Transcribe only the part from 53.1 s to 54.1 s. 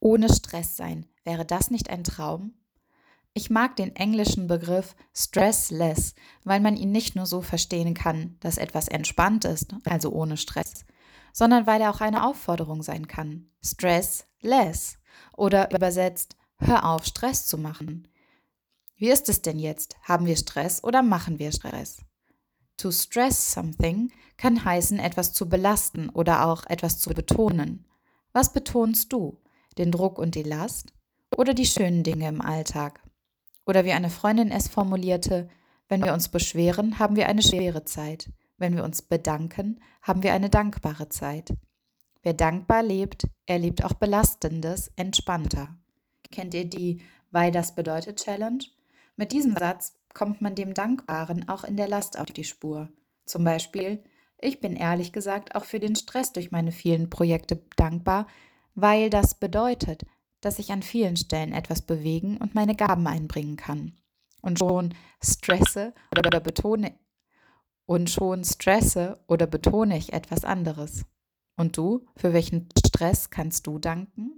Zum Beispiel,